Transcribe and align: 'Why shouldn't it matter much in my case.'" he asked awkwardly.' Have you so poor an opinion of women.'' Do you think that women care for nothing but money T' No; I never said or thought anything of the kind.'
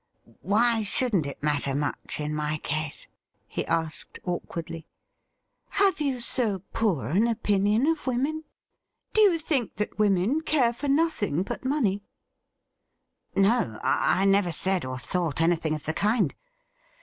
'Why 0.41 0.81
shouldn't 0.81 1.27
it 1.27 1.43
matter 1.43 1.75
much 1.75 2.19
in 2.19 2.33
my 2.33 2.57
case.'" 2.63 3.07
he 3.47 3.63
asked 3.67 4.17
awkwardly.' 4.23 4.87
Have 5.79 6.01
you 6.01 6.19
so 6.19 6.63
poor 6.73 7.05
an 7.05 7.27
opinion 7.27 7.85
of 7.85 8.07
women.'' 8.07 8.43
Do 9.13 9.21
you 9.21 9.37
think 9.37 9.75
that 9.75 9.99
women 9.99 10.41
care 10.41 10.73
for 10.73 10.87
nothing 10.87 11.43
but 11.43 11.63
money 11.65 11.99
T' 13.35 13.41
No; 13.41 13.79
I 13.83 14.25
never 14.25 14.51
said 14.51 14.85
or 14.85 14.97
thought 14.97 15.39
anything 15.39 15.75
of 15.75 15.85
the 15.85 15.93
kind.' 15.93 16.33